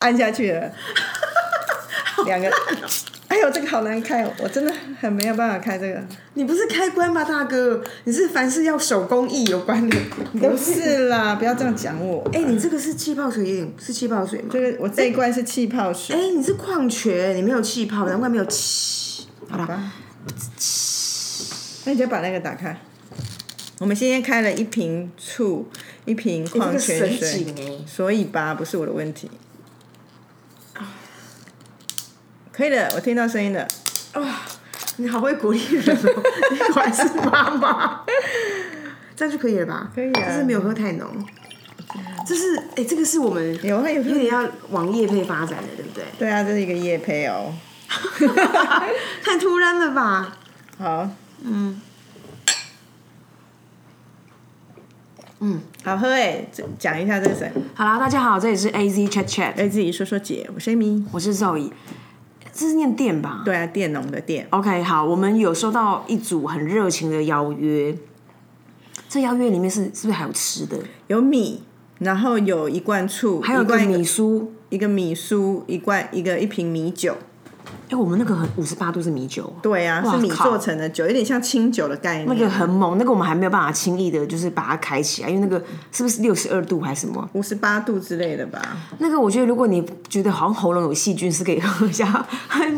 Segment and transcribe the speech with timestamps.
[0.00, 0.70] 按下去了，
[2.26, 2.50] 两个。
[3.28, 4.32] 哎呦，这个好难开哦！
[4.42, 6.02] 我真的很没有办法开这个。
[6.34, 7.80] 你不是开关吧，大哥？
[8.02, 9.96] 你是凡事要手工艺有关的。
[10.32, 12.28] 不是啦，不要这样讲我。
[12.32, 14.48] 哎，你这个是气泡水，是气泡水吗？
[14.50, 16.16] 这个我这一罐是气泡水。
[16.16, 19.28] 哎，你是矿泉，你没有气泡，难怪没有气。
[19.48, 19.92] 好吧。
[21.84, 22.76] 那你就把那个打开。
[23.78, 25.68] 我们今天开了一瓶醋，
[26.04, 27.54] 一瓶矿泉水，
[27.86, 29.30] 所以吧，不是我的问题。
[32.52, 33.66] 可以的，我听到声音了。
[34.14, 34.26] 哇，
[34.96, 36.22] 你好会鼓励人哦！
[36.50, 38.04] 你还是妈妈，
[39.16, 39.90] 这样就可以了吧？
[39.94, 40.26] 可以啊。
[40.26, 41.08] 就是没有喝太浓。
[42.26, 46.04] 这是哎，这个是我们有有点要往叶配发展的，对不对？
[46.18, 47.52] 对啊，这是一个叶配哦。
[49.24, 50.36] 太突然了吧？
[50.78, 51.08] 好，
[51.42, 51.80] 嗯，
[55.40, 56.46] 嗯，好喝哎！
[56.78, 57.52] 讲一下这是谁？
[57.74, 61.70] 好啦，大家好，这里是 A Z Chat Chat，A Z 说说姐，我是 Amy，我是 Zoe。
[62.52, 63.42] 这是念电吧？
[63.44, 64.46] 对啊，电农的电。
[64.50, 67.96] OK，好，我们有收到一组很热情的邀约。
[69.08, 70.78] 这邀约里面是是不是还有吃的？
[71.08, 71.62] 有米，
[71.98, 77.16] 然后有一罐醋，还有一罐米酥，一个米酥，一罐一个一瓶米酒。
[77.90, 82.26] 哎，我们那个很五十八度是米酒，对啊，是米做成的酒，有点像清酒的概念。
[82.28, 85.60] 那个很猛，那个我们还没有办法轻易的，就是把它开起来，因为那个
[85.90, 87.28] 是不是六十二度还是什么？
[87.32, 88.60] 五十八度之类的吧。
[88.98, 92.24] 那个我觉得，如果你觉得好像喉咙有细菌，是可以喝一下，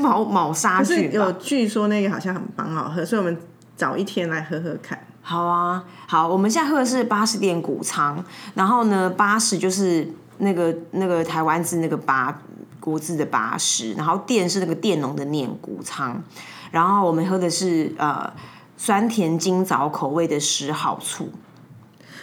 [0.01, 1.13] 毛毛杀菌。
[1.13, 3.37] 有据说那个好像很蛮好喝，所以我们
[3.77, 4.99] 早一天来喝喝看。
[5.21, 8.25] 好啊，好，我们现在喝的是八十点谷仓，
[8.55, 12.41] 然后呢，八十就是那个那个台湾字那个八。
[12.83, 16.20] 国字的八十，然后电是那个佃农的念谷仓，
[16.70, 18.30] 然后我们喝的是呃
[18.77, 21.30] 酸甜金枣口味的十好醋。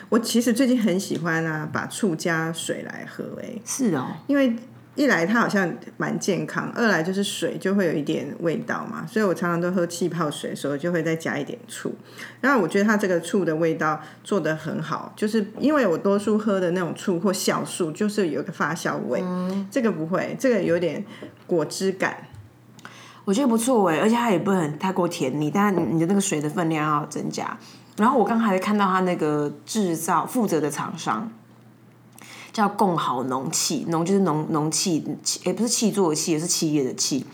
[0.10, 4.56] 我其实最近很喜欢啊，把醋加水来喝，哎，是哦，因为。
[5.00, 11.96] 一来它好像蛮健康，二来就是水就会有一点味道嘛，所以我常常都喝气泡水的时候就会再加一点醋。
[12.42, 19.24] 然后我觉得它这个醋的味道做得很好，就是因为我多数喝的那种醋或酵素就是有个发酵味，
[19.72, 21.06] 这个不会，这个有点
[21.48, 22.28] 果汁感，
[23.24, 27.58] 我觉得不错哎，而且它也不很太过甜腻，但你的那个水的分量要增加。
[27.96, 31.32] 然后我刚才看到它那个制造负责的厂商。
[32.60, 35.04] 叫共好农气，农就是农农气，
[35.46, 37.26] 也不是气做的气，也是企业的气。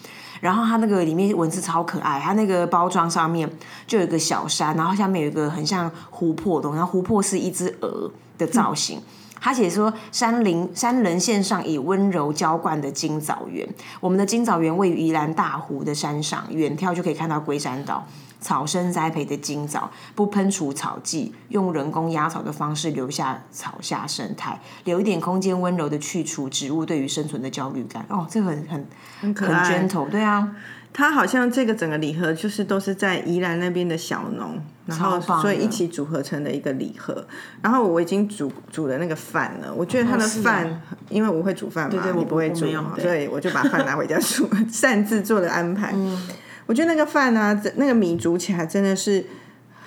[0.41, 3.50] 然后它那个里面文字超可爱，它那个包装上面
[3.88, 9.02] 就有一个小山，然后下面有一个很像湖泊的东西，然后湖泊是一只鹅的造型。
[9.41, 13.68] 他写说山林山人线上以温柔浇灌的金枣园，
[14.00, 18.06] 我们的金枣园位于宜兰大湖的山上，远眺就可以看到龟山岛。
[18.46, 28.06] 草生栽培的金藻，不喷除草剂，用人工压草的方式留下草下生态，留一点空间，温柔的去除植物对于生存的焦虑感。
[28.08, 28.88] 哦，这个很很
[29.22, 30.56] 很可爱，很 gentle，对啊。
[30.94, 37.26] 它好像这个整个礼盒就是都是在宜兰那边的小农，然后所以一起组合成的一个礼盒。
[37.64, 42.68] 然后我已经煮煮了那个饭了，我觉得它的饭，因为我会煮饭嘛，你不会煮，
[43.00, 45.94] 所以我就把饭拿回家煮， 擅自做了安排。
[46.68, 49.24] 我觉得那个饭呢，那个米煮起来真的是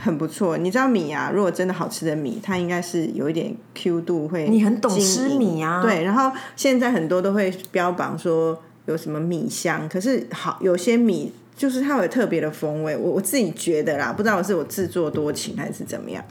[0.00, 0.56] 很不错。
[0.56, 5.82] 你知道米啊，如果真的好吃的米，它应该是有一点 Q 度，会你很懂吃米啊。
[5.82, 12.96] 对，然后现在很多都会标榜说有什么米香，可是好有些米就是它有特别的风味。
[12.96, 16.24] 我我自己觉得啦，不知道是我自作多情还是怎么样。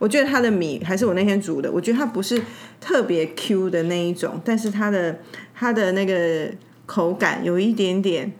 [0.00, 2.42] 我觉得它的米还是我那天煮的，我觉得它不是
[2.80, 5.20] 特别 Q 的那一种，但是它的
[5.54, 6.50] 它的那个
[6.86, 8.32] 口感有一点点。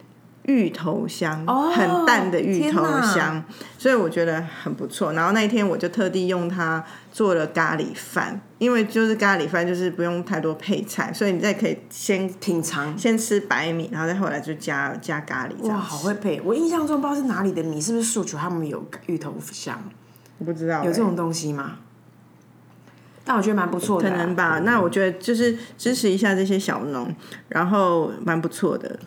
[0.43, 3.43] 芋头香，很淡的芋头香，
[3.77, 5.13] 所以我觉得很不错。
[5.13, 15.67] 然后那一天我就特地用它做了咖喱饭，因为就是咖喱饭就是不用太多配菜，所以你再可以先品尝，先吃白米，然后再后来就加加咖喱。
[15.67, 16.41] 哇，好会配！
[16.43, 19.81] 我印象中不知道是哪里的米，是不是素厨他们有芋头香？
[20.39, 21.77] 我不知道有这种东西吗？
[23.23, 24.59] 但我觉得蛮不错的，可能吧。
[24.65, 27.15] 那我觉得就是支持一下这些小农，
[27.47, 28.99] 然后蛮不错的。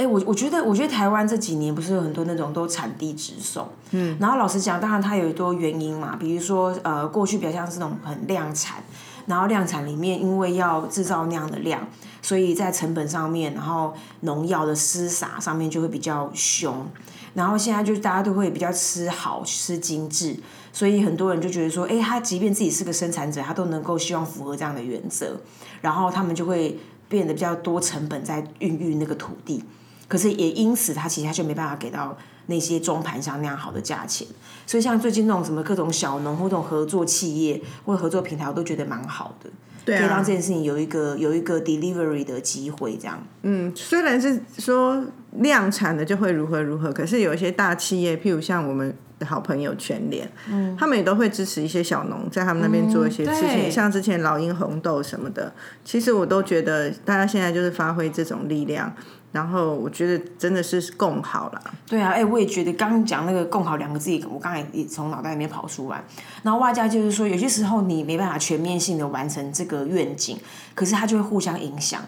[0.00, 8.82] 哎，我我觉得，我觉得台湾这几年不是有很多那种都产地直送，嗯，然后老实讲，当然它有很多原因嘛，比如说呃，过去比较像是那种很量产，
[9.26, 11.86] 然后量产里面因为要制造那样的量，
[12.22, 16.86] 所以在成本上面，然后农药的施洒上面就会比较凶，
[17.34, 20.34] 然后现在就是大家都会比较吃好吃精致，
[20.72, 25.36] 所以很多人就觉得说，哎，他即便自己是个生产者，他都能够希望符合这样的原则，
[25.82, 29.62] 然后他们就会变得比较多成本在孕育那个土地。
[30.10, 34.26] 可是也因此，他其实他就没办法给到那些中盘商那样好的价钱。
[34.66, 39.48] 所以像最近那种什么各种小农或这种合作企业或者合作平台，我都觉得蛮好的。
[39.84, 43.22] 对啊可以让这件事情有一个有一个 delivery 的机会，这样。
[43.42, 45.02] 嗯，虽然是说
[45.36, 55.52] 量产的就会如何如何，可是有一些大企业，譬如像我们的好朋友全联，嗯，他们也都会支持一些小农在他们那边做一些事情，对像之前老鹰红豆什么的，
[55.84, 58.92] 其实我都觉得大家现在就是发挥这种力量。
[59.32, 66.02] 然后我觉得真的是共好啦，对啊，哎、我也觉得刚刚讲那个“共好”两个字，我刚才也从脑袋里面跑出来。
[66.42, 70.36] 然后外加就是说，有些时候你没办法全面性的完成这个愿景，
[70.74, 72.02] 可是它就会互相影响。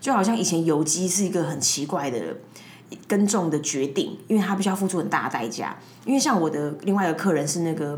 [0.00, 2.36] 就好像以前有机是一个很奇怪的
[3.06, 5.76] 耕种的决定，因为它必须要付出很大的代价。
[6.04, 7.96] 因为像我的另外一个客人是那个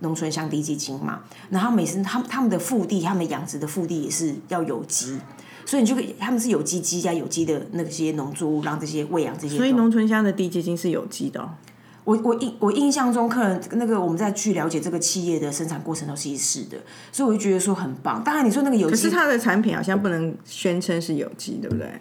[0.00, 5.20] 农村乡地基金嘛，然后每次他他们的腹地，他们养殖的腹地也是要有机。
[5.68, 9.54] 所以你就可以，他们是有机鸡加有机的那些农作物，让这些喂养这些。
[9.54, 11.50] 所以农村乡的低基金是有机的、哦。
[12.04, 16.78] 我我印我印象中，客人那个我们在去了解这个企业的生产过程都其实是的，
[17.12, 18.24] 所以我就觉得说很棒。
[18.24, 21.92] 当然你说那个有机，可是它的产品好像不能宣称是有机，对不对？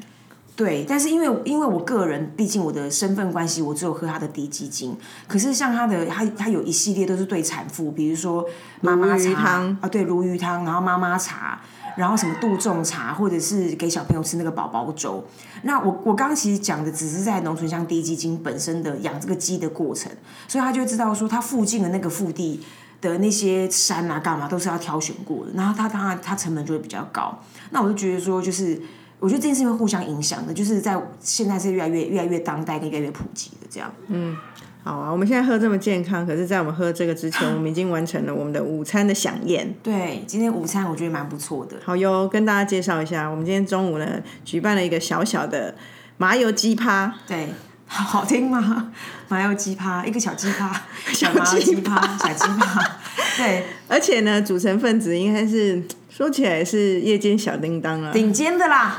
[0.56, 4.98] 对，但是因为因为我个人，毕竟我的身份关系，我只有喝他的低基金。
[5.28, 8.44] 可是像他的，他他有一系列都是对产妇，比如说
[8.82, 11.62] 妈妈茶汤啊，对，鲈鱼汤，然后妈妈茶，
[11.98, 15.22] 然后什么杜仲茶，或者是给小朋友吃那个宝宝粥。
[15.64, 20.12] 那我我刚刚其实讲的只是在农村乡低基金本身的养这个鸡的过程，
[20.48, 22.62] 所以他就知道说，他附近的那个腹地
[23.02, 27.38] 的那些山啊，干嘛都是要挑选过的，然后他当然他成本就会比较高。
[27.72, 28.82] 那我就觉得说，就是。
[29.20, 33.92] 我觉得这件事情会互相影响的，就是在现在是越来越越来越当代跟越来越普及的这样。
[34.10, 34.38] 嗯
[34.84, 39.76] 好啊，我们现在喝这么健康，可是，在我们喝这个之前，我们已经完成了我们的午餐的飨宴。
[39.84, 41.76] 对，今天午餐我觉得蛮不错的。
[41.84, 44.08] 好哟，跟大家介绍一下，我们今天中午呢
[44.46, 45.76] 举办了一个小小的
[46.18, 47.50] 麻油鸡趴，对，
[47.86, 48.94] 好好听吗？
[49.28, 52.98] 麻油鸡趴，一个小鸡趴， 小麻油鸡鸡趴，小鸡趴。
[53.36, 55.84] 对， 而且呢，组成分子应该是
[56.18, 58.98] 说起来是夜间小叮当啊，顶尖的啦，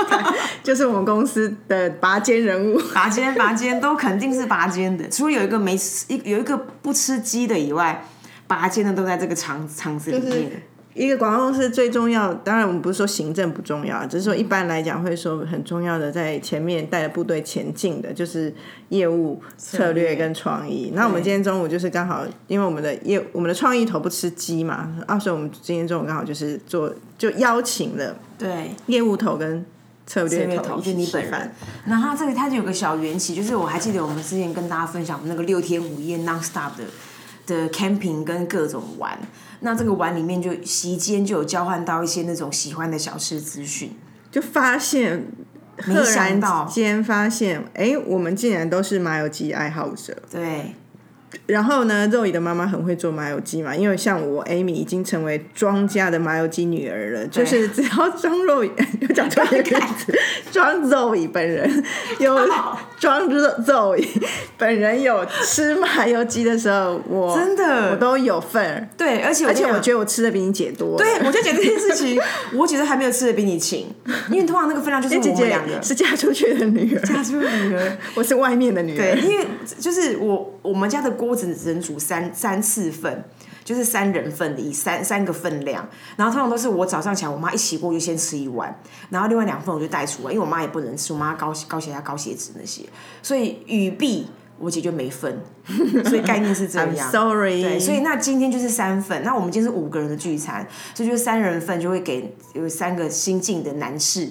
[0.64, 2.80] 就是我们公司的拔尖人物。
[2.94, 8.06] 拔尖拔尖都肯定是拔尖的，除了有一个没吃一有一个不吃鸡的以外，
[8.46, 10.62] 拔尖的都在这个场场子里面。
[10.94, 18.54] 一个广告公司最重要，当然我们不是说行政不重要，只是说一般来讲会说很重要的，在前面带着部队前进的，就是
[18.90, 20.92] 业务策略跟创意。
[20.94, 29.66] 那我们今天中午就是刚好，因为我们的业我们的创意头不吃鸡嘛，啊，所以我们今天中午刚好就是做就邀请了对，业务头跟
[30.06, 31.50] 策略头就你本人。
[31.86, 36.84] 然后它这个它就有个小缘起，就是我还记得我们之前跟大家分享那个六天五夜 non stop 的
[37.46, 39.18] 的 camping 跟各种玩。
[39.60, 43.96] 那这个玩里面就席间就有交换到一些那种喜欢的小吃资讯，
[44.30, 45.26] 就发现，
[45.86, 50.16] 没赫然想到间发现，哎，我们竟然都是麻油鸡爱好者。
[50.30, 50.74] 对，
[51.46, 58.70] 然后呢，肉姨的妈妈很会做麻油鸡嘛，因为像我 Amy 已经成为庄家的麻油鸡女儿了，就是只要庄肉姨
[59.00, 60.12] 又讲错一个字，
[60.50, 61.84] 庄肉姨本人
[62.18, 62.36] 有
[62.98, 64.08] 庄肉肉姨
[64.58, 69.84] 本人有吃麻油鸡的时候，我真的我都有份儿，对，而且而且我。
[69.84, 70.96] 觉得我吃的比你姐多。
[70.96, 72.18] 对，我就觉得这件事情，
[72.54, 73.86] 我其实还没有吃的比你勤，
[74.30, 79.20] 因为通常那个分量就是我们两个是嫁出去的女儿，嫁出去的女儿，我是外面的女儿对，。
[79.20, 79.46] 因为
[79.78, 83.24] 就是我我们家的锅子只能煮三三次份，
[83.64, 85.88] 就是三人份的，以三三个分量。
[86.16, 88.78] 然后通常都是我早上起来，我妈一起锅就先吃一碗，
[89.08, 92.82] 然后另外两份我就带出来，因为我妈也不能吃，我妈高高血压、高血脂那些，
[93.22, 94.28] 所以语毕
[94.58, 95.40] 我姐就没分，
[96.04, 97.10] 所以概念是这样。
[97.10, 104.28] sorry，对，所以那今天就是三份，那我们今天是五个人的聚餐，所以就是三人份就会给有三个新进的男士。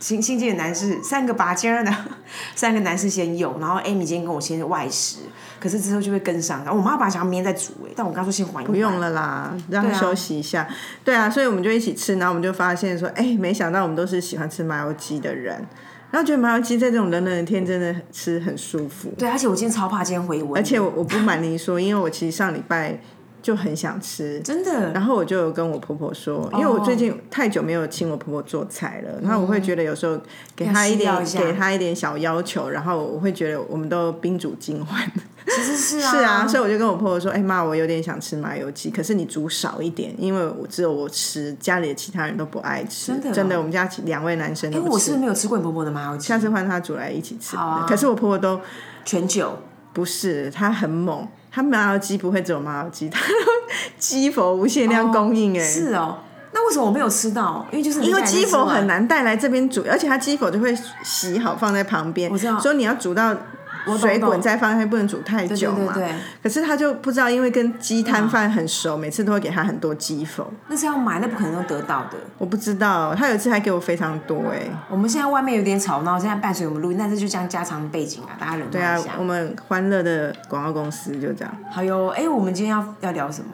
[0.00, 1.90] 新新进的男士三个拔尖儿的，
[2.54, 5.20] 三个男士先用，然后 Amy 今天跟我先外食，
[5.64, 6.62] 可是之后就会跟上。
[6.62, 8.70] 然后我妈本来想要明天再煮哎，但我刚说先缓一缓。
[8.70, 10.68] 不用了啦，让休息一下。
[11.02, 15.56] 对啊，所以我们就一起吃，然后我们就发现说，哎，没想到我们都是喜欢吃麻油鸡的人，
[16.10, 19.10] 然后觉得麻油鸡在这种冷冷的天真的吃很舒服。
[19.16, 23.00] 对，而且我今天超怕今天回温，而且我我不瞒你说，因为我其实上礼拜
[23.44, 24.90] 就很想吃，真的？
[24.92, 30.18] 然后我就有跟我婆婆说，因为我最近太久没有请我婆婆做菜了，然后我会觉得有时候
[30.56, 34.98] 给她一点给她一点小要求，然后我会觉得我们都宾主尽欢。
[35.46, 43.12] 其实是啊， 是啊，所以我就跟我婆婆说：“哎、妈，我有点想吃麻油鸡，可是你煮少一点，因为我只有我吃，家里的其他人都不爱吃。
[43.12, 43.32] 真的哦。
[43.34, 45.18] 真的，我们家其两位男生都因为我是。
[45.18, 47.56] 没有吃过你婆婆的麻油鸡，下次换她煮来一起吃。
[47.56, 47.84] 好啊。
[47.86, 48.58] 可是我婆婆都
[49.04, 49.58] 全酒。
[49.92, 51.24] 不是，她很猛，
[51.54, 53.20] 她麻油鸡不会只有麻油鸡， 他
[53.96, 56.18] 鸡佛无限量供应哎、是哦。
[56.52, 57.64] 那为什么我没有吃到？
[57.70, 58.98] 因为就是因为鸡佛很难。
[58.98, 62.28] 难带来这边煮，而且它鸡佛就会洗好放在旁边。
[62.28, 63.32] 我知道所以你要煮到
[63.98, 65.92] 水滚再放，它不能煮太久嘛。
[65.94, 66.14] 对对对。
[66.42, 70.44] 可是他就不知道，因为跟鸡摊贩很熟，每次都会给他很多鸡粉。
[70.68, 72.18] 那是要买，那不可能得到的。
[72.38, 74.62] 我不知道，他有一次还给我非常多哎。
[74.88, 81.54] 我们现在外面有点吵闹，现在伴随我们录音，但是就这样加长背景啊，大家忍对啊，我们欢乐的广告公司就这样。
[81.70, 83.50] 还有，哎，我们今天要要聊什么？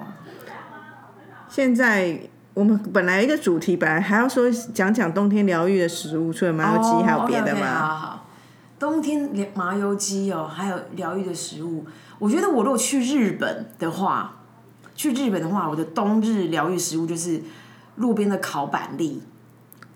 [1.49, 2.16] 现在
[2.54, 7.66] 我们本来一个主题，本来还要说讲讲冬天疗愈的食物，除了麻油鸡，还有别的吗？
[7.66, 8.26] 好好，
[8.80, 11.84] 冬天麻油鸡哦，还有疗愈的食物。
[12.18, 14.38] 我觉得我如果去日本的话，
[14.96, 17.42] 去日本的话，我的冬日疗愈食物就是
[17.96, 19.22] 路边的烤板栗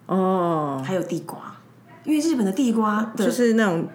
[0.06, 1.56] 哦，还有地瓜，
[2.04, 3.88] 因为日本的地瓜就是那种。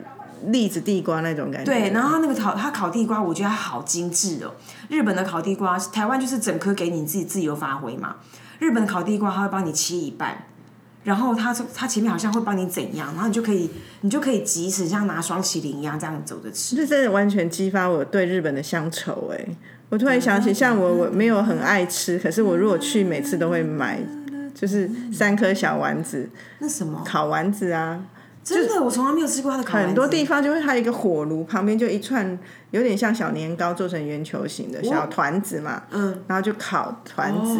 [0.45, 1.69] 栗子地瓜那种感觉。
[1.69, 4.55] 对，然后它那个烤，它烤地瓜，我觉得它好精致哦。
[4.87, 8.15] 日本的烤地瓜，台湾就是整颗给你自己自由发挥嘛。
[8.57, 10.45] 日本的烤地瓜，它会帮你切一半，
[11.03, 13.69] 然后它它前面好像会帮你怎样，然后你就可以
[14.01, 16.75] 你就可以即使像拿双麒麟一样这样走着吃。
[16.75, 19.45] 这真的完全激发我对日本的乡愁哎！
[19.89, 23.99] 我突然想起，像我我没有很爱吃，可是我如果去，每次都会买，
[24.53, 26.29] 就是三颗小丸子。
[26.59, 27.01] 那什么？
[27.03, 27.99] 烤丸子啊。
[28.43, 32.37] 真的，我从来没有吃过它的烤很多地方就是它一个火炉旁边就一串，
[32.71, 35.83] 有点像小年糕做成圆球形的小团子嘛。
[35.91, 36.23] 嗯。
[36.27, 37.59] 然后就烤团子，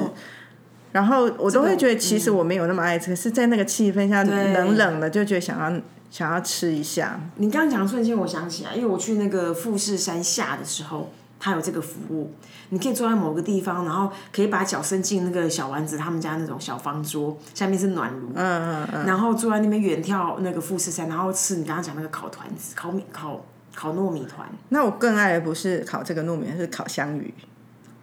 [0.91, 7.19] 然后我都会觉得其实我没有那么爱吃，可是在那个气氛下冷冷的，就觉得想要想要吃一下。
[7.35, 11.11] 你刚刚讲瞬间，我想起来，因为我去那个富士山下的时候。
[11.41, 12.33] 它有这个服务，
[12.67, 24.45] 你可以坐在某个地方，然后可以把脚伸进那个小丸子他们家那种小方桌，下面是暖炉，嗯嗯嗯，然后坐在那边远眺那个富士山，然后吃你刚刚讲那个烤团子，烤米烤烤糯米团。
[24.67, 27.33] 那我更爱的不是烤这个糯米，是烤香鱼。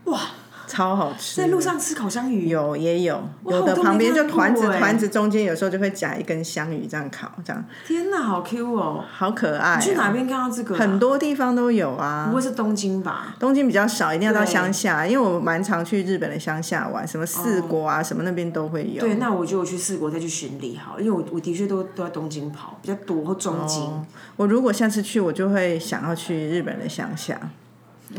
[0.05, 0.19] 哇！
[0.67, 1.41] 超好吃！
[1.41, 7.65] 在路上吃烤香鱼，有也有，有的旁边就团子团子中间有时候就会夹一根香鱼这样烤，这样。
[7.87, 9.77] 天哪，好 Q 哦，好可爱！
[9.79, 10.75] 你去哪边看到这个？
[10.75, 13.35] 很多地方都有啊，不会是东京吧？
[13.39, 19.01] 东京比较少，一定要到乡下，因为我蛮常去日本的乡下玩，什么四国啊，什么那边都会有。
[19.01, 24.05] 对，那我就去四国再去巡礼好，因为我我的确都都在东京跑比较多，或中京。
[24.37, 27.39] 我如果下次去，我就会想要去日本的乡下。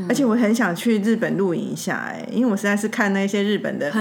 [0.10, 3.92] 而且我很想去日本露营一下哎，因为我实在是看那些日本的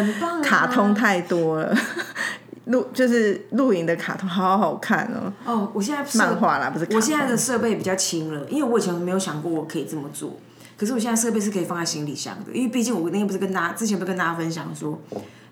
[0.43, 1.77] 卡通太多了，
[2.67, 5.33] 露就是露营的卡通好好看哦。
[5.45, 6.87] 哦，我现在漫画啦，不是。
[6.93, 10.39] 我现在的设备比较轻了，因为我以前没有想过我可以这么做。
[10.77, 15.01] 可是我现在设备是可以放在行李箱的，因为毕竟我那天不是跟大家之前不是跟大家分享说，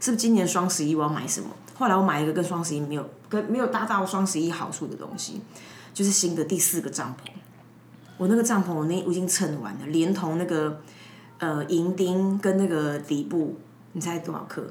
[0.01, 1.47] 是不是今年双十一我要买什么？
[1.79, 5.41] 后来我买一个跟双十一没有跟没有搭到双十一好处的东西，
[5.95, 7.31] 就是新的第四个帐篷。
[8.17, 10.81] 我那个帐篷，我那我已经称完了，连同那个
[11.39, 13.59] 呃银钉跟那个底部，
[13.93, 14.65] 你猜多少克？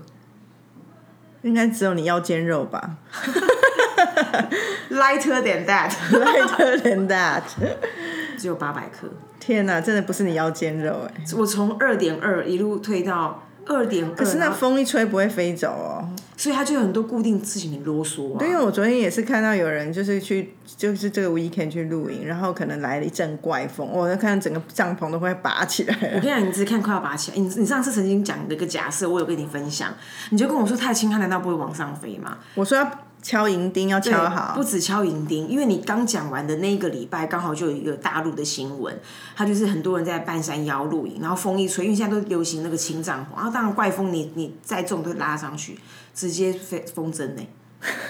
[1.42, 2.98] 应该只有你腰间肉吧？
[4.90, 7.44] Lighter than that, lighter than that，
[8.38, 9.10] 只有八百克。
[9.40, 11.24] 天哪，真的不是你腰间肉哎！
[11.38, 13.44] 我从二点二一路退到。
[13.66, 18.40] 二点二，可是那风一吹不会飞走哦，所以它就有很多固定事情你啰嗦啊。
[18.40, 25.96] 对，因为我昨天也是看到有人就是去，就是这个 weekend 去露营，然后可能来了一阵怪风，我就看整个帐篷都会拔起来。
[26.16, 27.38] 我跟你讲，你只看快要拔起来。
[27.38, 29.94] 你你上次曾经讲的一个假设，我有跟你分享，
[30.32, 32.38] 你就跟我说太轻，它难道不会往上飞吗？
[32.56, 32.92] 我说要。
[33.24, 38.96] 敲银钉要敲好，不止敲银钉，因为你刚讲完的那一个礼拜，刚好就有一个大陆的新闻，
[39.36, 45.80] 他就是很多人在半山腰露营，然后风一吹，因为现在都流行那个轻帐篷，然后当然怪风，你你再重都拉上去，
[46.14, 47.42] 直接飞风筝呢，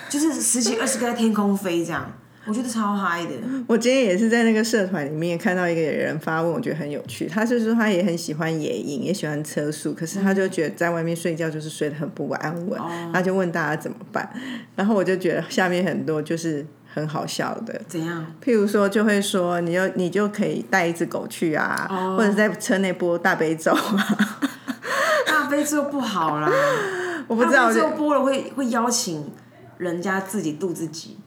[0.10, 2.12] 就是十几二十个在天空飞这样。
[2.46, 3.32] 我觉得超嗨的。
[3.68, 7.26] 我今天也是在那个社团里面看到一个人发问，我觉得很有趣。
[7.26, 12.80] 他是说他也很喜欢野营，也喜欢车速，可是他就觉得在外面睡觉就是睡得很不安稳，
[13.14, 14.30] 他就问大家怎么办。
[14.76, 17.82] 然后我就觉得下面很多就是很好笑的。
[17.88, 18.26] 怎样？
[18.44, 24.18] 譬如说就会说，你就你就可以带一只狗去啊，或者在车内播大悲咒啊。
[25.26, 26.52] 大悲咒不好啦，
[27.28, 27.70] 我不知道。
[27.70, 29.32] 大悲咒播了会会邀请
[29.78, 31.18] 人家自己渡自己。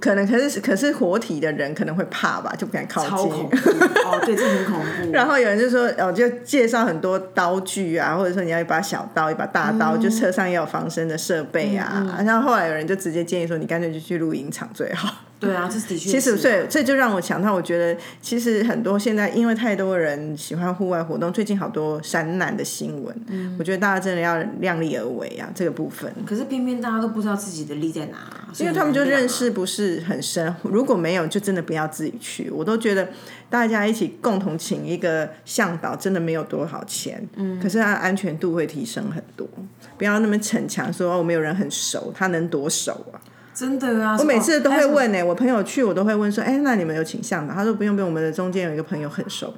[0.00, 3.32] 可能可是可是活体的人可能会怕吧，就不敢靠近。
[4.04, 5.12] 哦，对，这很恐怖。
[5.12, 12.22] 然后有人就说，哦，就介绍很多刀具啊，或者说你要一把小刀，一把大刀，就车上也有防身的设备啊。
[12.24, 15.08] 然后后来有人就直接建议说，你干脆就去露营场最好。
[15.40, 16.10] 对啊，这的确。
[16.10, 26.12] 其实，所以这就让我想到，我觉得其实很多现在因为太多人喜欢户外活动，最近好多山难的新闻，我觉得大家真的要量力而为啊，这个部分。
[26.26, 30.54] 可是偏偏大家都不知道自己的力在哪，因为他们就认识不是很深。
[30.62, 32.50] 如果没有，就真的不要自己去。
[32.50, 33.08] 我都觉得
[33.48, 39.48] 大家一起共同请一个向导，真的没有多少钱，嗯，可是它安全度会提升很多。
[39.96, 43.18] 不要那么逞强，说我们有人很熟，他能多熟啊？
[43.58, 44.16] 真的啊！
[44.16, 47.52] 我每次都会问呢、我朋友去我都会问说，哎、那你们有请向导？
[47.52, 49.52] 他说不用不用，我们的中间有一个朋友很熟，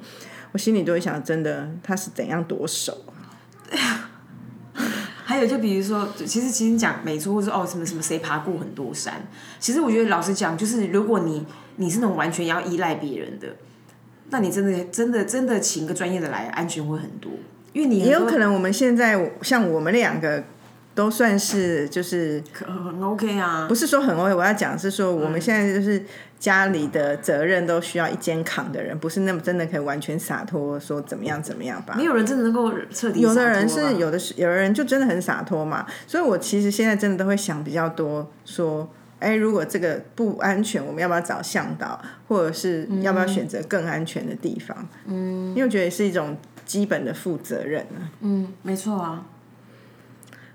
[0.53, 3.05] 我心里都会想，真的他是怎样多熟
[3.71, 4.09] 啊？
[5.23, 9.21] 还有就比如说，其实其实讲美珠或者说哦什么什么谁爬过很多山，
[9.59, 13.49] 其实我觉得老实讲，就是如果你你是那种完全要依赖别人的，
[14.31, 17.31] 那你真的真的真的请个专业的来，安全会很多。
[17.71, 20.43] 因为你也有可能能我们现在像我们两个
[21.01, 26.03] 都算是就是很 OK 啊，不是说很 OK，我要讲是说我们现在就是
[26.37, 32.03] 家里的责任都需要一肩扛的人，不是那么真的可以完全洒脱说怎么样怎么样吧没。
[32.03, 44.87] 有人真的能够彻底有的人是有的是有的人就真的很洒脱嘛，所以我其实现在真的都会想比较多，说，哎，如果这个不安全，我们要不要找向导，或者是要不要选择更安全的地方？
[45.07, 48.05] 嗯，因为我觉得是一种基本的负责任啊。
[48.21, 49.25] 嗯，没错啊，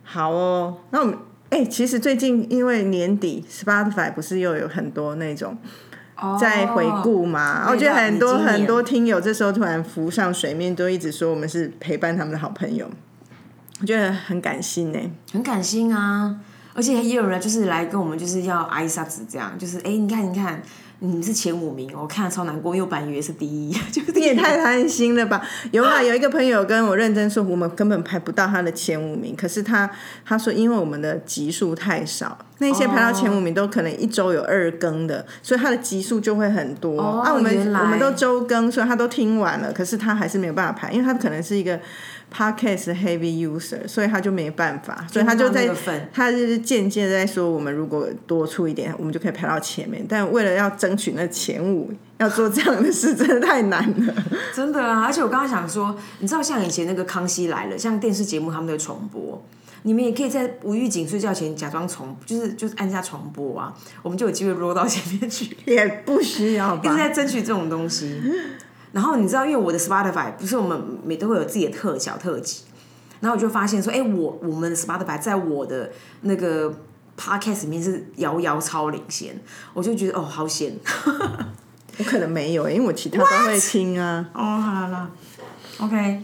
[0.09, 1.19] 好哦，那我们
[1.51, 5.57] 哎、其实最近因为年底，Spotify 不是又有很多那种
[6.41, 7.67] 在回顾嘛？
[7.67, 12.91] 哦我觉得很多很多听友这时候突然浮上水面，都一直说我们是陪伴他们的好朋友，
[13.81, 14.99] 我觉得很感心呢。
[15.33, 16.37] 很感性啊，
[16.75, 20.61] 而且也有人就是来跟我们就是要挨沙子这样，就是哎、你看你看，
[21.01, 25.43] 你们是前五名，我看了超难过，因为我本来以为是第一， 就是你也太贪心了吧！
[25.71, 29.37] 有啊， 有一个朋友跟我认真说，我们根本排不到他的前五名。
[29.37, 29.91] 可是他
[30.25, 36.99] 他说，因为我们的集数太少，那些排到前五名都可能一周有二更的，所以他的集数就会很多。
[36.99, 41.79] 哦啊，我们我们都周更，所以他都听完了，可是他还是没有办法排，因为他可能是一个
[42.37, 45.71] podcast heavy user，所以他就没办法，所以他就在
[46.13, 50.05] 他就是间接地在说，我们如果多出一点，我们就可以排到前面。
[50.07, 54.15] 但为了要争取那前五，要做这样的事，真的太难了。
[54.55, 55.05] 真的啊！
[55.05, 59.43] 而且我刚刚想说，你知道像以前那个《康熙来了》，像电视节目他们的重播，
[59.83, 65.57] 你们也可以在吴玉景睡觉前假装重，就是就是按下重播啊，我们就有机会落到前面去。
[65.65, 66.97] 也不需要 一直？
[66.97, 68.21] 在争取这种东西。
[68.93, 72.65] 然后你知道，因为我的 Spotify 不是我们每都会有自己的特小特辑，
[73.21, 75.91] 然后我就发现说，哎，我我们的 Spotify 在我的
[76.23, 76.73] 那个
[77.19, 79.41] Podcast 里面是遥遥超领先，
[79.75, 80.77] 我就觉得哦，好险。
[81.99, 84.29] 我可能没有，因为我其他都会听啊。
[84.35, 85.11] 哦，好了啦
[85.79, 86.23] ，OK，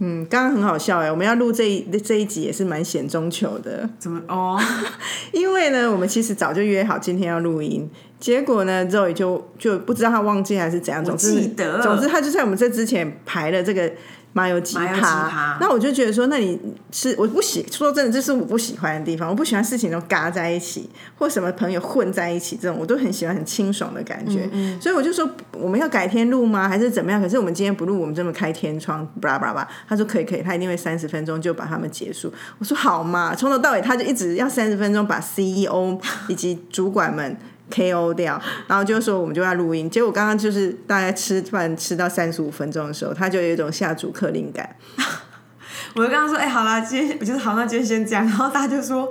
[0.00, 4.58] 嗯，刚刚很好笑哎，我们要录这一这一集也是蛮险中求的，怎么哦？
[5.32, 13.90] 因为呢，我们其实早就约好今天要录音，结果呢，Zoe 就就不知道他忘记还是怎样，总之记得总之他就在我们这之前排了这个。
[14.32, 16.58] 麻油鸡麻油鸡扒扒，那我就觉得说，那你
[16.92, 19.28] 是我不喜，说真的，这是我不喜欢的地方。
[19.28, 24.48] 我不喜欢事情都嘎在一起，或什么朋友混在一起，这种我都很喜欢很清爽的感觉。
[24.80, 26.68] 所以我就说，我们要改天录吗？
[26.68, 27.20] 还是怎么样？
[27.20, 29.68] 可是我们今天不录，我们这么开天窗，巴拉巴拉巴拉。
[29.88, 32.32] 他说可以可以，他一定会三十分钟就把他们结束。
[32.58, 37.36] 我说好嘛，从头到尾他就一直要三十分钟把 CEO 以及主管们
[37.70, 39.88] KO 掉，然后就说我们就要录音。
[39.88, 44.76] 结果刚刚就是大概吃饭吃到三十五分钟的时候，他就有一种下逐客令感。
[45.94, 48.24] 我就刚刚说，哎、好啦，今天我就是好，那今天先这样。
[48.24, 49.08] 然后大家就说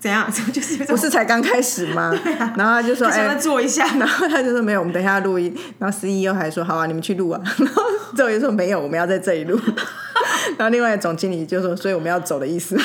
[0.00, 0.28] 怎样？
[0.52, 2.12] 就是不是才刚开始吗？
[2.56, 3.86] 然后他就说：“哎、想再做一下。
[3.96, 5.56] 然后他就说没有，我们等一下录音。
[5.78, 7.40] 然后 CEO 还说好啊，你们去录啊。
[7.58, 7.82] 然后
[8.16, 9.58] 周瑜说没有，我们要在这里录。
[10.58, 12.76] 然后另外总经理就说，所以我们要走的意思。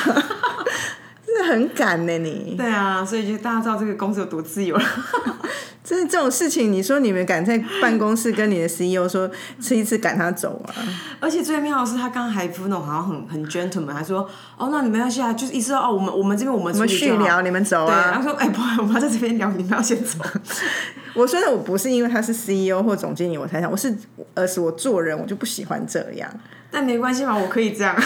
[1.47, 2.55] 很赶呢、你。
[2.57, 4.83] 对啊，所以就大家知道这个公司有多自由了。
[5.87, 10.75] 真的这种事情，你说你们敢在 办公室跟你的 CEO 说吃一次赶他走啊？
[11.21, 18.21] 而且最妙的是，他刚刚还敷那种好像很很 gentleman，还说哦，那你们要下来，就是意思说哦，我们我们这边我们我们处理就好续聊，你们走啊后。
[18.21, 20.19] 说哎，不我们要在这边聊，你们要先走。
[21.15, 23.95] 我说的我不是因为他是 CEO 或总经理我才想，我是
[24.35, 26.29] 而是我做人我就不喜欢这样。
[26.69, 27.95] 但没关系嘛，我可以这样。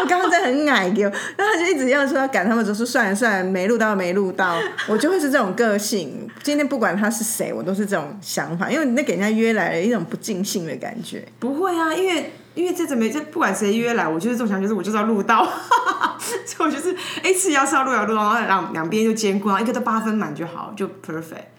[0.00, 4.56] 我刚刚在很矮给我，然后他就一直要说要赶他们走，说算了算了，没录到没录到，
[4.88, 6.26] 我就会是这种个性。
[6.42, 11.26] 今天不管他是谁，我都是这种想法，因为你那给人家约来了一种不尽兴的感觉。
[11.38, 15.44] 不会啊，因为因为这怎么这不管谁约来，我就是这种想法，就是我就是要录到，
[16.46, 21.50] 所以我就是哎次要是要录要录到，然后两两边就兼顾，然后一个都八分满就好，就 perfect。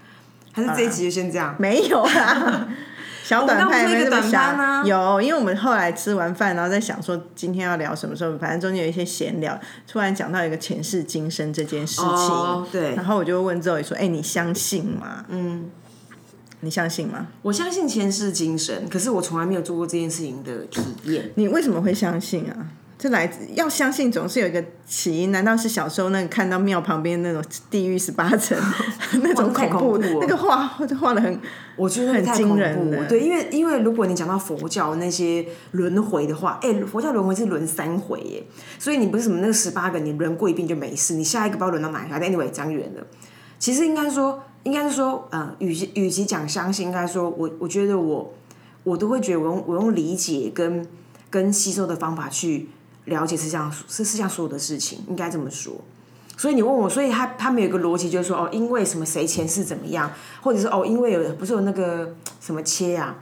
[0.54, 1.56] 还是这一集就先这样。
[1.60, 2.68] 没有啦，
[3.32, 4.58] 小短派没这么想。
[4.58, 15.70] 班啊有，因为我们后来吃完饭，然后在想说今天要聊什么时候，反正中间有一些闲聊，突然讲到一个前世今生这件事情，哦对然后我就问周宇说：“哎、你相信吗？”嗯，
[16.60, 17.28] 你相信吗？
[17.42, 21.32] 我相信前世今生，可是我从来没有做过这件事情的体验。
[21.36, 22.68] 你为什么会相信啊？
[23.02, 28.56] 这来自要相信总是有一个起因，难道是小时候那个看到庙旁边那种地狱十八层
[29.24, 30.86] 那种恐怖恐怖了那个画画
[31.16, 31.42] 的很
[31.76, 33.08] 我觉得很惊恐人。
[33.08, 38.44] 对，因为因为如果你讲到佛教那些轮回的话，哎、佛教轮回是轮三回耶，
[38.78, 42.16] 所以你不是什么那个十八个，你轮过一遍就没事，你下一个不知道轮到哪一个。
[42.20, 43.04] Anyway，讲远了。
[43.58, 48.32] 其实应该说，应该是说，呃，与其与其讲相信，应该说我我觉得我
[48.84, 50.86] 我都会觉得我用我用理解跟
[51.32, 52.68] 跟吸收的方法去
[53.06, 55.74] 了解世界上是世界上所有的事情，应该这么说。
[56.38, 60.12] 所以你问我，所以他他们有一个逻辑，就是说哦，因为什么谁前世怎么样，
[60.42, 63.16] 或者是哦，因为有不是有那个什么切啊，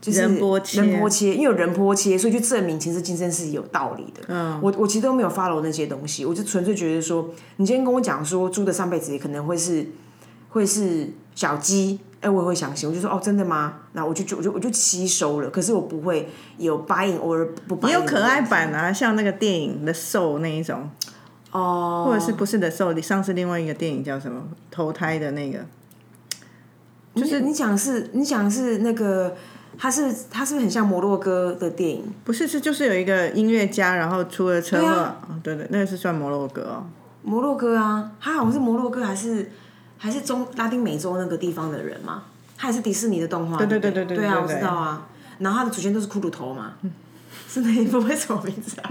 [0.00, 4.22] 就是人波切仁波切，因为有人波切，所以就证明前世今生是有道理的。
[4.28, 9.86] 嗯，我我其实都没有 follow 那些东西，我就纯粹觉得说，你今天跟我讲说猪的上辈子也可能会是
[10.48, 13.74] 会是小鸡，哎，我也会相信，我就说哦，真的吗？
[13.92, 20.88] 那我就就我就我就吸收了，可是我不会有 buying or 不 buy 有可爱版啊，像那个电影 The Soul 那一种，
[21.52, 23.00] 哦，或者是不是的 Soul？
[23.02, 24.42] 上次另外一个电影叫什么？
[24.70, 25.58] 投胎的那个，
[27.14, 29.36] 就是你讲是你讲是那个，
[29.76, 32.04] 他是他是不是很像摩洛哥的电影？
[32.24, 36.86] 不是是就是有一个音乐家，然后出了车祸，对啊哦对对，那个是算摩洛哥哦。
[37.22, 39.50] 摩洛哥啊，他好像是摩洛哥还是
[40.04, 42.24] 还是中拉丁美洲那个地方的人嘛？
[42.58, 45.06] 他也是迪士尼的动画，对对对不对啊，对对对对我知道啊。
[45.38, 46.74] 然后他的祖先都是骷髅头嘛，
[47.48, 48.90] 是那一部为什么名字啊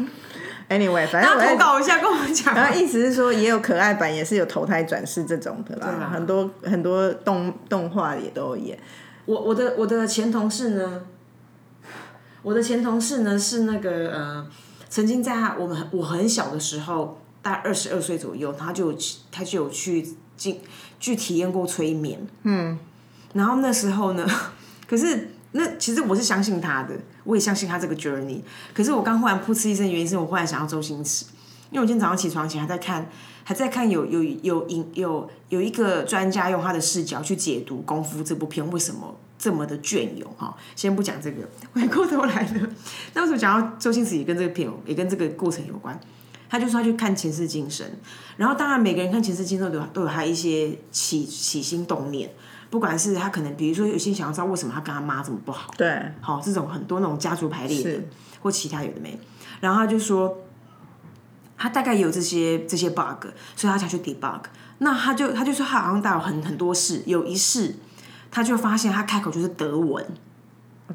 [0.70, 2.62] ？Anyway，反正大家投稿一下跟我讲啊。
[2.64, 8.80] 然后意思是说，也有可爱版，也是有投胎转世这种的啦，啊很多很多动动画也都有演。
[9.26, 11.04] 我我的我的前同事呢，
[12.42, 14.48] 我的前同事呢是那个呃，
[14.90, 20.60] 曾经在他我们我很小的时候，大概二十二岁左右，他就去他就有去进
[21.00, 22.78] 去体验过催眠，嗯，
[23.34, 24.28] 然后那时候呢，
[24.88, 28.42] 可是那其实我是相信他的，我也相信他这个 journey，
[28.74, 31.26] 可是我刚忽然噗嗤一声，原因是我忽然想到周星驰，
[31.70, 33.10] 因为我今天早上起床前还在看，
[33.44, 40.56] 还在看有有有影有有一个专家用他的视角去解读《功夫》这部片为什么这么的隽永哈。
[40.76, 42.68] 先不讲这个，回过头来呢，
[43.14, 46.00] 那为什么讲到周星驰也跟这个片也跟这个过程有关？
[46.54, 47.84] 他就说他去看前世今生，
[48.38, 52.32] 然后当然每个人看前世今生都有都有他一些起起心动念，
[52.70, 58.00] 不管是他可能比如说有些想要知道为什么他跟他妈这么不好，对，好、这种很多那种家族排列的，
[58.40, 59.20] 或其他有的没，
[59.62, 60.44] 然后他就说，
[61.58, 64.42] 他大概有这些这些 bug，所以他才去 debug。
[64.78, 67.78] 那他就他就说他好像带有很很多事，有一事
[68.30, 70.08] 他就发现他开口就是德文，哦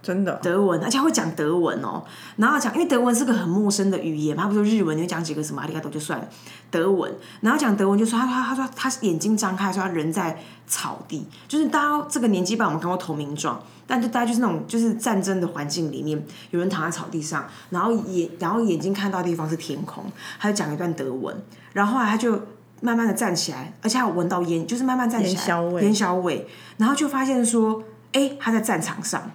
[0.02, 2.04] 真的哦德文，而且他会讲德文哦。
[2.36, 6.28] 然后讲，因为德文是个很陌生的语言嘛，他不说日文，你就讲几个什么阿里嘎多就算了，
[6.70, 7.12] 德文。
[7.40, 20.04] 然后讲德文就说他他他说他眼睛张开，说他人在草地，就是大家这个年纪吧，我们看过投名状，但就大家就是那种就是战争的环境里面，有人躺在草地上，然后眼然后眼睛看到的地方是天空，
[20.38, 21.34] 他就讲一段德文，
[21.72, 22.40] 然后后来他就。
[22.80, 26.46] 慢慢的站起来，而且还有闻到烟，就是慢慢站起来，烟硝味烟硝味，
[26.76, 29.28] 然后就发现说，哎，他在战场上，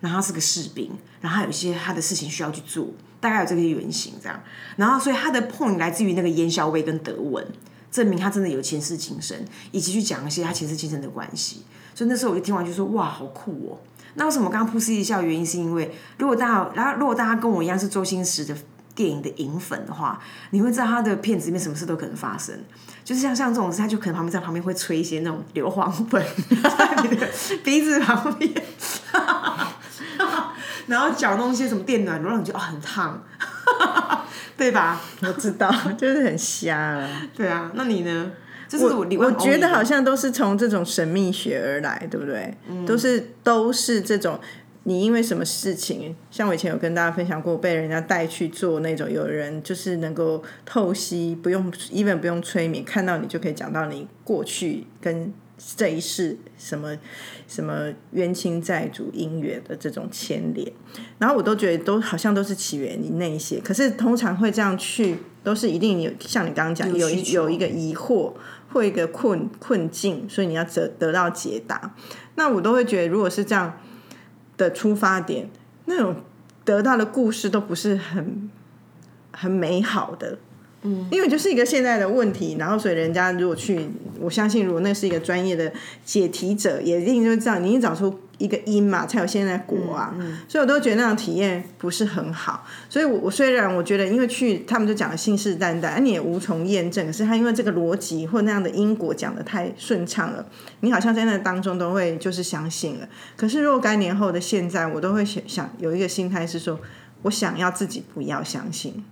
[0.00, 2.88] 然后他是个士兵，然后他有一些他的事情需要去做，
[3.20, 4.40] 大概有这个原型这样。
[4.76, 7.44] 然后所以他的 point 来自于那个烟硝味跟德文，
[7.90, 9.36] 证明他真的有前世今生，
[9.72, 11.62] 以及去讲一些他前世今生的关系。
[11.94, 13.78] 所以那时候我就听完就说哇，好酷哦。
[14.14, 15.20] 那为什么我刚刚噗嗤一笑？
[15.20, 18.56] 原因是因为如果大家，然后如果大家跟我一样是周星驰的
[18.94, 22.56] 电影的影粉的话，你会知道他的片子里面什么事都可能发生。
[23.04, 26.22] 就是像像这种事，他就可能旁边在旁边会吹一些那种硫磺粉
[26.62, 27.28] 在你的
[27.64, 28.52] 鼻子旁边，
[30.88, 33.22] 然后搅弄一些什么电暖炉，让你觉得哦很烫，
[34.56, 35.00] 对吧？
[35.22, 37.08] 我知道， 就是很瞎了。
[37.36, 38.32] 对啊，那你呢？
[38.68, 42.54] 就是我我我觉得好像都是从这种神秘学而来，对不对？
[42.86, 44.38] 都是都是这种。
[44.84, 46.14] 你因为什么事情？
[46.30, 55.30] 像我以前有跟大家分享过，被人家带去做那种，有人就是能够透析，不用 even 不用催眠，看到你就可以讲到你过去跟
[55.76, 56.96] 这一世什么
[57.46, 60.72] 什么冤亲债主姻缘的这种牵连。
[61.18, 68.32] 然后我都觉得都好像都是起源于那一些，可是通常会这样去，都是一定有像你刚刚讲有有有一个疑惑
[68.72, 71.94] 或一个困困境，所以你要得得到解答。
[72.36, 73.78] 那我都会觉得，如果是这样
[74.56, 75.50] 的出发点，
[75.86, 76.16] 那种
[76.64, 78.48] 得到的故事都不是很
[79.32, 80.38] 很美好的。
[80.82, 83.88] 嗯，因为就是一个现在的问题，然后所以人家如果去，
[84.20, 85.72] 我相信如果那是一个专业的
[86.04, 90.14] 解题者，也一定就知道你一定找出一个因嘛，才有现在果啊。
[90.46, 92.64] 所以我都觉得那种体验不是很好。
[92.88, 100.46] 所以我，我虽然我觉得，因为去他们就讲的信誓旦旦，你也无从验证，可是他因为这个逻辑或那样的因果讲的太顺畅了，
[100.80, 103.08] 你好像在那当中都会就是相信了。
[103.36, 106.78] 可是若干年后的现在，我都会想想有一个心态是说，
[107.22, 109.04] 我想要自己不要相信。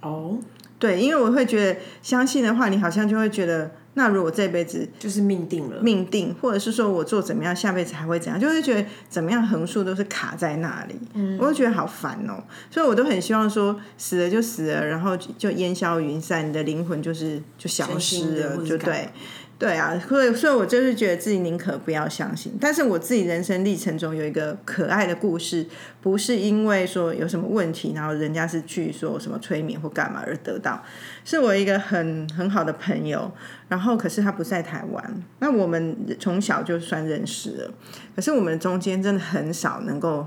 [0.00, 0.38] 哦，
[0.84, 5.80] 对，因为我会觉得相信的话，你好像就会觉得，那如果这辈子就是命定了。
[5.80, 19.08] 命定，或者是说我做怎么样，下辈子还会怎样，就会觉得怎么样横竖都是卡在那里，嗯，我就觉得好烦哦、所以我都很希望说死了就死了，然后就烟消云散，你的灵魂就是就消失了，就对。
[19.56, 25.64] 对啊，所以所以我就是觉得自己宁可不要相信，但是我自己人生历程中有一个可爱的故事，
[26.02, 30.82] 不是因为说有什么问题，然后人家是去说什么催眠或干嘛而得到，
[31.24, 33.30] 是我一个很很好的朋友，
[33.68, 37.70] 然后可是他不在台湾，那我们从小就算认识了，
[38.16, 40.26] 可是我们中间真的很少能够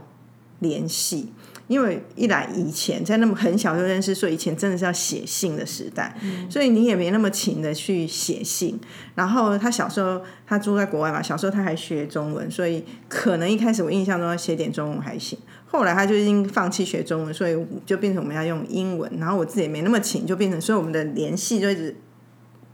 [0.59, 1.31] 联系。
[1.67, 6.17] 因为一来以前在那么很小就认识，所以以前真的是要写信的时代，
[6.49, 8.79] 所以你也没那么勤的去写信。
[9.15, 15.37] 然后他小时候他住在国外嘛，小时候他还学中文，所以可能一开始我印象中要写点中文还行。
[15.65, 19.11] 后来他就已经放弃学中文，所以就变成我们要用英文。
[19.19, 21.93] 然后我自己也没那么勤，就变成所以我们的联系就一直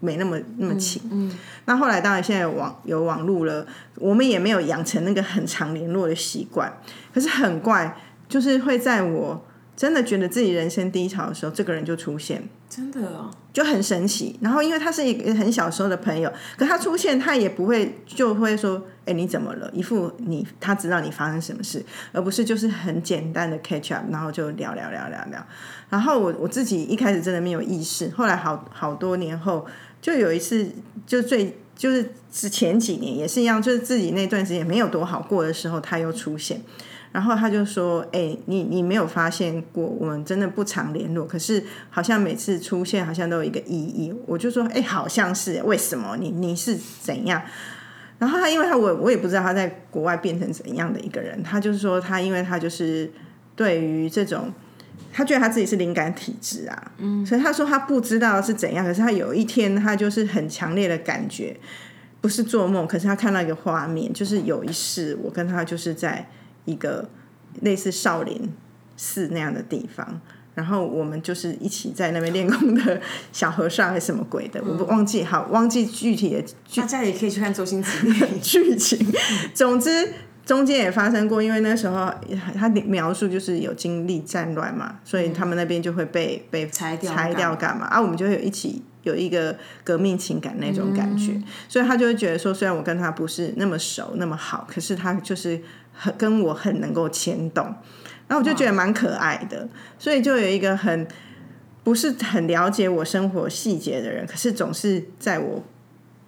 [0.04, 1.02] 没那么那么勤。
[1.66, 6.72] 那后来当然现在有网有网络了，我们也没有养成那个很常联络的习惯。
[7.14, 12.44] 可是很怪，就是会在我真的觉得自己人生低潮的时候，这个人就出现。
[12.70, 14.36] 真的哦，就很神奇。
[14.42, 19.70] 然后因为他是一个很小时候的朋友，可他出现他也不会就会说，哎，你怎么了？
[19.72, 25.46] 一副你他知道你发生什么事，而不是就是很简单的 catch up，然后就聊聊聊聊聊。
[25.92, 29.64] 然后我我自己一开始真的没有意识，后来好好多年后，
[30.04, 30.68] 就有一次
[31.08, 31.58] 就最。
[31.76, 36.62] 就是之前几年也是一样，就是自己那段时间没有多好过的时候，他又出现，
[37.12, 46.16] 然后他就说：“哎、你你没有发现过，我们真的不常联络，可是好像每次出现好像都有一个意义。”我就说：“哎、好像是，为什么？
[46.16, 47.42] 你你是怎样？”
[48.20, 53.12] 然后他因为他我我也不知道他在国外变成怎样的一个人，他就是说他因为他就是
[53.56, 54.54] 对于这种。
[55.14, 61.56] 他觉得他自己是灵感体质啊，嗯，所以他说他不知道是怎样，可是他有一天他就是很强烈的感觉，
[62.20, 66.28] 不是做梦，可是他看到一个画面，就是有一世我跟他就是在
[66.66, 67.08] 一个
[67.62, 68.52] 类似少林
[68.98, 70.20] 寺那样的地方，
[70.56, 73.00] 然后我们就是一起在那边练功的
[73.32, 76.44] 小和尚还是什么鬼的，我不忘记好忘记具体的
[76.76, 78.40] 大家也可以去看周星驰电影。
[78.42, 79.06] 剧情。
[79.54, 80.14] 总之，
[80.46, 82.14] 中间也发生过，因为那时候
[82.56, 88.02] 他描述就是有经历战乱嘛，所以他们那边就会被被拆掉拆掉干嘛啊？
[88.02, 95.62] 我们就会有一起有一个革命情感那种感觉，所以他就会觉得说，虽然我跟他不是那么熟那么好，可是他就是
[95.94, 97.66] 很跟我很能够牵动，
[98.28, 101.08] 然后我就觉得蛮可爱的，所以就有一个很。
[101.86, 105.62] 不是很了解我生活细节的人，可是总是在我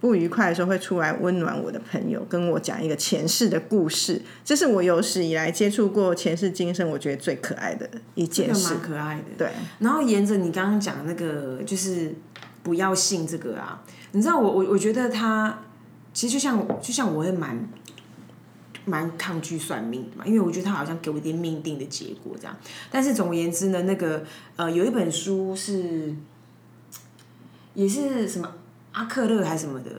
[0.06, 4.22] 不愉快的时候会出来温暖我的朋友，跟我讲一个前世的故事。
[4.44, 8.88] 这是我有史以来接触过前世今生，我觉得最可爱的一件事这个蛮。
[8.88, 9.24] 可爱的。
[9.36, 12.14] 对，然后沿着你刚刚讲的那个，就是
[12.62, 15.58] 不要信这个啊，你知道我我我觉得他
[16.14, 17.68] 其实就像就像我会蛮
[18.86, 22.56] 蛮抗拒算命的嘛，因为我觉得他好像给我一点命定的结果这样。
[22.92, 24.24] 但是总而言之呢，那个
[24.56, 26.14] 呃有一本书是
[27.74, 28.52] 也是什么
[28.96, 29.92] 阿克勒还是什么的，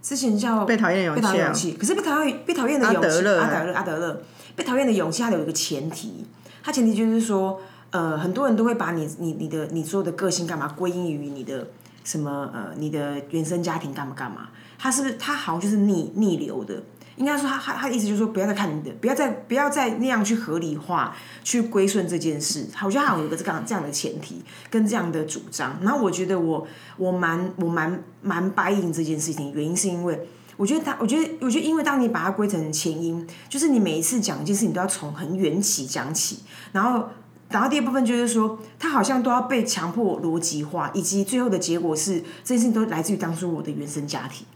[0.00, 4.22] 之前叫被讨厌的勇被讨厌勇气，可是被讨厌被讨厌的勇气，阿德勒阿德勒阿德勒
[4.56, 6.24] 被讨厌的勇气，它有一个前提，
[6.62, 7.60] 它前提就是说，
[7.90, 11.68] 呃，很多人都会把你你你的你所有的个性干嘛归因于你的
[12.04, 16.82] 什么呃你的原生家庭干嘛干嘛，它是不是它好像就是逆逆流的。
[17.16, 22.66] 应该说他，他他的意思就是说，不要再看你的，不要再不要再那样去合理化、去归顺这件事。
[22.84, 25.78] 我觉得他有一个这样这样的前提跟这样的主张。
[25.82, 36.40] 然后我觉得我我蛮我蛮蛮答应这件事情，原因是因为我觉得他，我觉得我觉得因为当你把它归成前因，就是你每一次讲一件事情都要从很缘起讲起，
[36.72, 37.08] 然后。
[37.52, 44.46] 然后第二部分就是说，他好像都要被强迫逻辑化，以及最后的结果是这件事情都来自于当初我的原生家庭。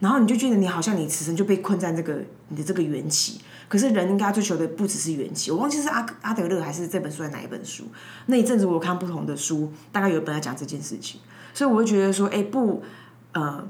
[0.00, 5.50] 然后你就觉得你好像你此生就被困在这个你的这个缘起，可是人应该追求的不只是缘起。
[5.50, 7.84] 我忘记是阿阿德勒还是这本书在哪一本书？
[8.26, 11.20] 那一阵子我有看不同的书，大概有一本在讲这件事情，
[11.54, 12.82] 所以我会觉得说，哎，不，
[13.32, 13.66] 呃，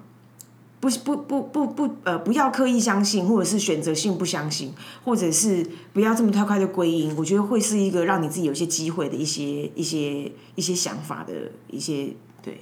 [0.81, 4.73] 不不不不不呃，不要刻意相信，或者是选择性不相信，
[5.05, 7.15] 或者是不要这么太快的归因。
[7.17, 11.33] 我觉得会是一个让你自己有一些机会的一些一些一些想法的
[11.69, 12.61] 一些对，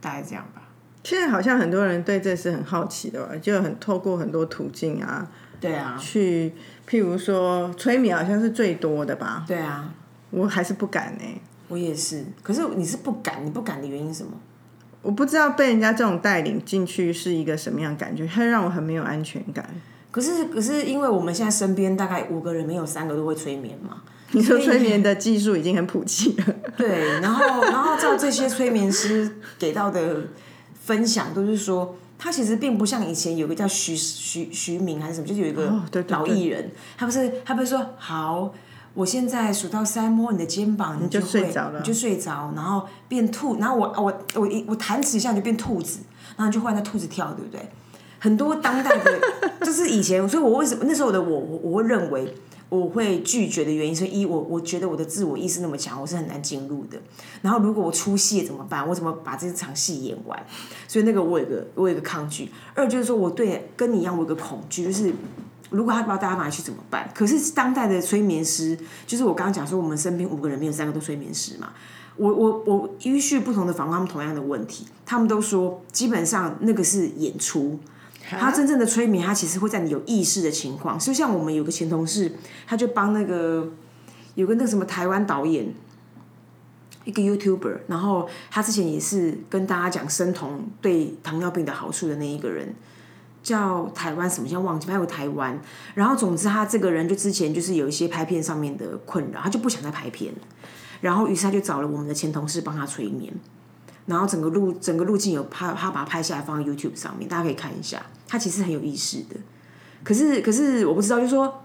[0.00, 0.67] 大概这样吧。
[1.04, 5.26] 现在好像很多人对这是很好奇的吧，就很透过很多途径啊，
[5.60, 6.52] 对啊，去
[6.88, 9.44] 譬如说催眠，好像是最多的吧。
[9.46, 9.92] 对啊，
[10.30, 11.24] 我还是不敢呢、
[11.68, 12.24] 我也是。
[12.42, 14.32] 可是你是不敢，你不敢的原因是什么？
[15.00, 19.64] 我不知道被人家这种带领进去是一个什么样的感觉，它让我很没有安全感。
[20.10, 26.44] 可是可是因为我们现在身边大概五个人，没有三个都会催眠嘛，你说催眠的技术已经很普及了，
[26.76, 30.26] 对，然后然后照这些催眠师给到的
[30.88, 38.54] 分享，都是说他其实并不像以前有个叫徐徐徐明还是什么，就是有一个哦对对老艺人，他不是他不是说好。
[38.94, 46.00] 我现在数到三，摸你的肩膀，你就会睡着了你就睡着，然后变兔，然后我我我一我弹指一下你就变兔子，
[46.36, 47.60] 然后你就换那兔子跳，对不对？
[48.18, 49.20] 很多当代的，
[49.62, 52.34] 就是以前，所以我为什么那时候的我，我我会认为
[52.68, 57.00] 我会拒绝的原因是一，我我觉得我的自我意识那么强，我是很难进入的。
[57.40, 58.86] 然后如果我出戏怎么办？
[58.86, 60.38] 我怎么把这场戏演完？
[60.86, 62.50] 所以那个我有个我有个抗拒。
[62.74, 65.12] 二就是说我对跟你一样，我有个恐惧，就是
[65.70, 67.10] 如果他不知道大家哪里去怎么办？
[67.14, 71.72] 可是当代的催眠师，就是我刚刚讲说，我们身边五个人没有三个都催眠师嘛。
[72.16, 77.78] 我我我依序不同的访问他们同样的问题，他们都说基本上那个是演出。
[78.28, 82.32] 他真正的催眠，他其实会在你有意识的情况，就像我们有个前同事，
[82.66, 83.66] 他就帮那个
[84.34, 85.72] 有个那个什么台湾导演，
[87.04, 92.74] 一个 YouTuber，然后他之前也是跟大家讲生酮对糖尿病的好处的那一个人，
[93.42, 95.58] 叫台湾什么，现在忘记，还有台湾。
[95.94, 100.34] 然后总之他这个人就之前就是有一些拍片上面的困扰，他就不想再拍片，
[101.00, 103.32] 然后于是他就找了我们的前同事帮他催眠。
[104.06, 108.02] 然后整个路整个路径有拍，他把它拍下来放在 YouTube 上面，大家可以看一下。
[108.28, 109.36] 他其实很有意识的，
[110.04, 111.64] 可是可是我不知道，就是说，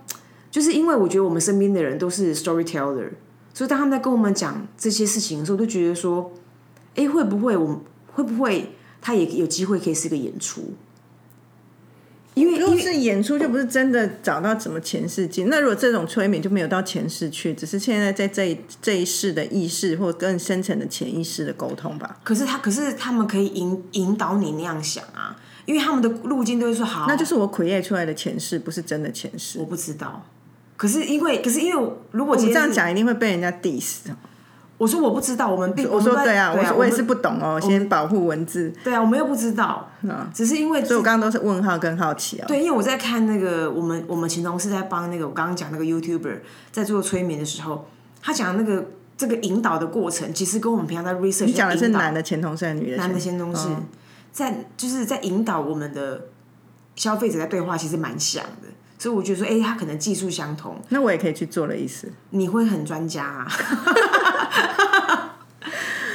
[0.50, 3.10] 就是因为我觉得我们身边的人都是 storyteller，
[3.54, 6.32] 所以当他们在跟我们讲这些事情的时候，都觉得说，
[6.96, 7.80] 哎，会不会我们
[8.14, 8.72] 会不会
[9.02, 10.74] 他也有机会可以是个演出？
[12.36, 15.50] 因为如果是演出，就不是真的找到什么前世进。
[15.50, 22.20] 那如果这种催眠就没有到前世去，只是现在在这一这一世的意识或更深层的潜意识的沟通吧。
[22.24, 29.60] 可是他，可是他们可以引引导你那样想啊，因为他们的路径都会说好，那就是我 create 出来的前世，不是真的前世。
[29.60, 30.24] 我不知道。
[30.76, 34.00] 可是因为，可是因为如果你这样讲一定会被人家 diss。
[34.80, 38.74] 我说我不知道，我们并我说对啊，我我也是不懂哦，先保护文字。
[38.84, 39.88] 对啊，我们又不知道，
[40.34, 42.46] 只是因为所以我刚刚都是问号跟好奇啊。
[42.48, 46.40] 对，因为我在看那个我们我们前同事在帮那个我刚刚讲那个 YouTuber
[46.72, 47.88] 在做催眠的时候，
[48.22, 52.98] 他讲那个这个引导的过程，其实跟我们平常在 research 你讲的是引导男的前同事还是女的前？
[52.98, 53.70] 男的前同事，
[54.34, 56.26] 在就是在引导我们的
[56.98, 58.68] 消费者在对话，其实蛮像的。
[58.98, 62.12] 所以我觉得说，哎、他可能技术相同，那我也可以去做的意思。
[62.32, 63.48] 你会很专家啊。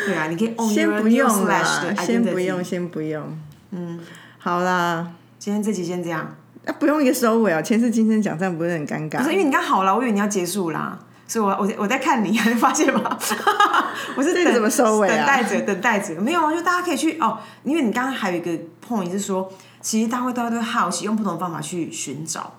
[0.07, 1.63] 对啊，你可以先不用啦，
[1.97, 2.65] 先不用，。
[2.65, 3.39] 先不用。
[3.73, 4.01] 嗯，
[4.39, 9.19] 好啦，今天这集先这样，那、不用一个收尾哦，前世今生讲这样不是很尴尬？
[9.19, 10.99] 不是因为你刚好了，我以为你要结束啦，
[11.29, 13.17] 所以我我我在看你， 你发现吗？
[14.17, 18.51] 我是等这个怎么收尾啊等待着，等待着，没有啊，就大家可以去哦，因为你刚刚还有一个
[18.85, 19.49] point 是说，
[19.81, 22.55] 其实大家会大家都会好奇，用不同的方法去寻找。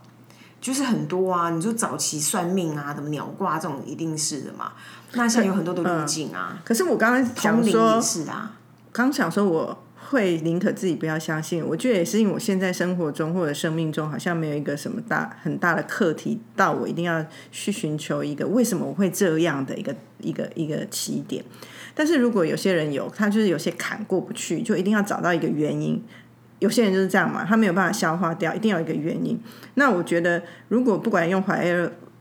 [0.62, 4.74] 就是很多啊，你说早期算命啊，什么鸟卦这种一定是的嘛。
[5.14, 8.52] 那像有很多的路径啊，可是我刚刚讲说也，是啊。
[8.92, 21.44] 刚想说我会宁可自己不要相信，我觉得也是因为我现在生活中或者生命中好像没有一个什么大很大的课题，到我一定要去寻求一个为什么我会这样的一个一个一个起点。
[21.94, 26.04] 但是如果有些人有，他就是有些坎过不去，就一定要找到一个原因。
[26.58, 29.40] 有些人就是这样嘛，他没有办法消化掉，一定要一个原因。
[29.76, 31.64] 那我觉得，如果不管用怀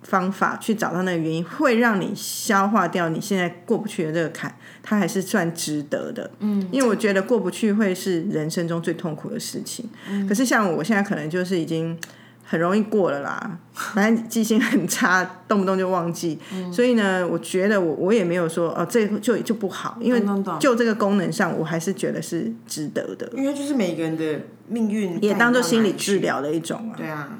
[0.02, 6.30] 方法去找到那个原因，会让你消化掉你现在过不去的这个坎，它还是算值得的。
[6.38, 9.88] 嗯，因为我觉得过不去会是人生中最痛苦的事情。
[10.28, 11.98] 可是像我现在可能就是已经
[12.44, 16.38] 很容易过了啦， 反正记性很差，动不动就忘记。
[16.72, 20.22] 所以呢，我觉得我我也没有说哦，这就就不好，因为
[20.58, 23.30] 就这个功能上，我还是觉得是值得的。
[23.36, 26.40] 因为就是每个人的命运也当做心理治疗。
[26.40, 26.96] 疗的一种啊。
[26.96, 27.38] 对啊，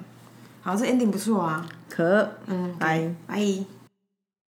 [0.69, 3.11] 好，这 ending 不错啊，可，嗯，拜。
[3.27, 3.78] 拜。